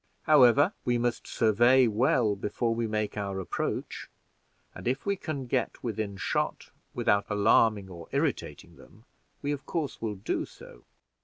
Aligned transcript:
However, 0.23 0.73
we 0.83 0.97
must 0.97 1.27
survey 1.27 1.85
well 1.87 2.35
before 2.35 2.73
we 2.73 2.87
make 2.87 3.15
our 3.17 3.39
approach; 3.39 4.09
and 4.73 4.87
if 4.87 5.05
we 5.05 5.15
can 5.15 5.45
get 5.45 5.83
within 5.83 6.17
shot 6.17 6.71
without 6.95 7.29
alarming 7.29 7.87
or 7.87 8.07
irritating 8.11 8.77
them, 8.77 9.05
we, 9.43 9.51
of 9.51 9.67
course, 9.67 10.01
will 10.01 10.15
do 10.15 10.43
so." 10.47 10.85